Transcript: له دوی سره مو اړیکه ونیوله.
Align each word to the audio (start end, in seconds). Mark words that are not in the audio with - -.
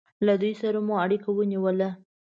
له 0.25 0.33
دوی 0.41 0.53
سره 0.61 0.79
مو 0.87 0.93
اړیکه 1.05 1.29
ونیوله. 1.33 1.89